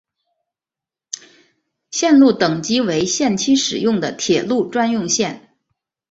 [1.91, 5.55] 线路等级为限期使用的铁路专用线。